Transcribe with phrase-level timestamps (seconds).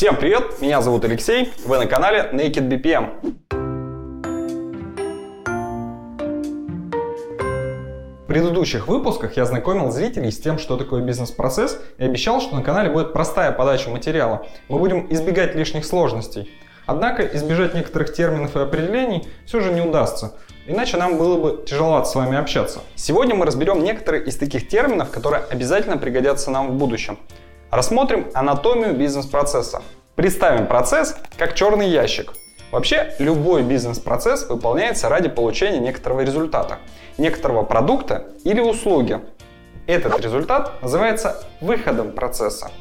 [0.00, 3.36] Всем привет, меня зовут Алексей, вы на канале Naked BPM.
[8.22, 12.62] В предыдущих выпусках я знакомил зрителей с тем, что такое бизнес-процесс и обещал, что на
[12.62, 14.46] канале будет простая подача материала.
[14.70, 16.50] Мы будем избегать лишних сложностей.
[16.86, 20.32] Однако избежать некоторых терминов и определений все же не удастся,
[20.66, 22.80] иначе нам было бы тяжеловато с вами общаться.
[22.94, 27.18] Сегодня мы разберем некоторые из таких терминов, которые обязательно пригодятся нам в будущем.
[27.70, 29.80] Рассмотрим анатомию бизнес-процесса.
[30.16, 32.32] Представим процесс как черный ящик.
[32.72, 36.78] Вообще, любой бизнес-процесс выполняется ради получения некоторого результата,
[37.16, 39.20] некоторого продукта или услуги.
[39.86, 42.72] Этот результат называется выходом процесса.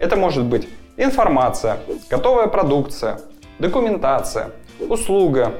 [0.00, 1.78] Это может быть информация,
[2.10, 3.20] готовая продукция,
[3.60, 4.50] документация,
[4.80, 5.54] услуга.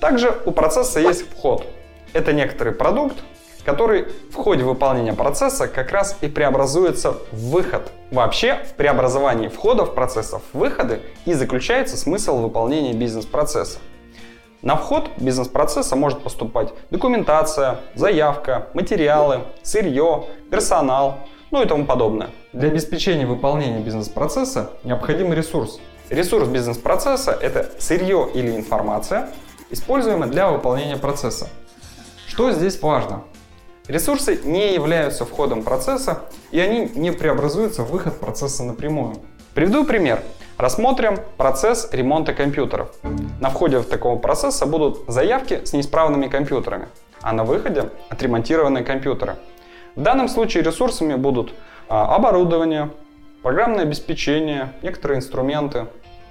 [0.00, 1.64] Также у процесса есть вход.
[2.12, 3.18] Это некоторый продукт,
[3.68, 7.92] который в ходе выполнения процесса как раз и преобразуется в выход.
[8.10, 13.78] Вообще, в преобразовании входов процессов в выходы и заключается смысл выполнения бизнес-процесса.
[14.62, 21.18] На вход бизнес-процесса может поступать документация, заявка, материалы, сырье, персонал,
[21.50, 22.30] ну и тому подобное.
[22.54, 25.78] Для обеспечения выполнения бизнес-процесса необходим ресурс.
[26.08, 29.28] Ресурс бизнес-процесса– это сырье или информация,
[29.68, 31.50] используемая для выполнения процесса.
[32.26, 33.24] Что здесь важно?
[33.88, 39.16] Ресурсы не являются входом процесса, и они не преобразуются в выход процесса напрямую.
[39.54, 40.22] Приведу пример.
[40.58, 42.90] Рассмотрим процесс ремонта компьютеров.
[43.40, 46.88] На входе в такого процесса будут заявки с неисправными компьютерами,
[47.22, 49.36] а на выходе отремонтированные компьютеры.
[49.96, 51.54] В данном случае ресурсами будут
[51.88, 52.90] а, оборудование,
[53.42, 55.86] программное обеспечение, некоторые инструменты.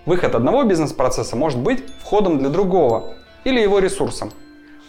[0.05, 4.31] Выход одного бизнес-процесса может быть входом для другого или его ресурсом.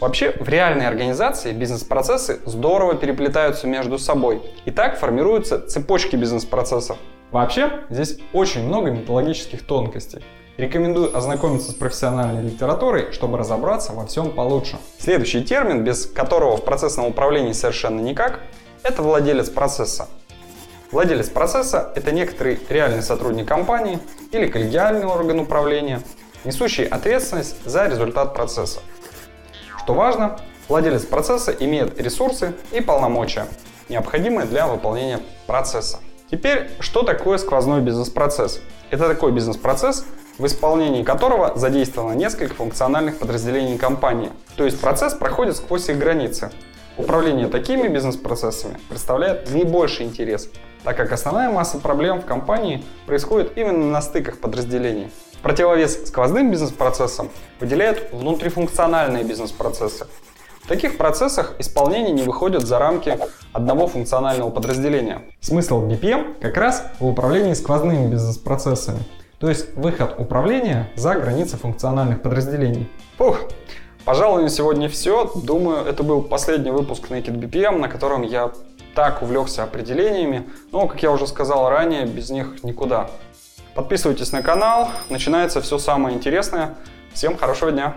[0.01, 4.41] Вообще, в реальной организации бизнес-процессы здорово переплетаются между собой.
[4.65, 6.99] И так формируются цепочки бизнес-процессов.
[7.33, 10.25] Вообще, здесь очень много методологических тонкостей.
[10.57, 14.77] Рекомендую ознакомиться с профессиональной литературой, чтобы разобраться во всем получше.
[14.99, 18.39] Следующий термин, без которого в процессном управлении совершенно никак,
[18.85, 20.09] это владелец процесса.
[20.93, 23.99] Владелец процесса– это некоторый реальный сотрудник компании
[24.31, 26.03] или коллегиальный орган управления,
[26.45, 28.81] несущий ответственность за результат процесса.
[29.89, 30.37] Что важно,
[30.69, 33.47] владелец процесса имеет ресурсы и полномочия,
[33.89, 36.01] необходимые для выполнения процесса.
[36.31, 38.61] Теперь, что такое сквозной бизнес-процесс?
[38.91, 40.05] Это такой бизнес-процесс,
[40.37, 44.31] в исполнении которого задействовано несколько функциональных подразделений компании.
[44.59, 46.51] То есть процесс проходит сквозь их границы.
[46.99, 50.51] Управление такими бизнес-процессами представляет наибольший интерес,
[50.85, 55.11] так как основная масса проблем в компании происходит именно на стыках подразделений.
[55.43, 60.07] Противовес сквозным бизнес-процессам выделяют внутрифункциональные бизнес-процессы.
[60.63, 63.19] В таких процессах исполнение не выходит за рамки
[63.53, 65.23] одного функционального подразделения.
[65.41, 68.99] Смысл BPM как раз в управлении сквозными бизнес-процессами,
[69.39, 72.91] то есть выход управления за границы функциональных подразделений.
[73.17, 73.39] Фух,
[74.05, 75.31] пожалуй, на сегодня все.
[75.37, 78.51] Думаю, это был последний выпуск Naked BPM, на котором я
[78.95, 83.09] так увлекся определениями, но, как я уже сказал ранее, без них никуда.
[83.79, 86.75] Подписывайтесь на канал, начинается все самое интересное.
[87.15, 87.95] Всем хорошего дня!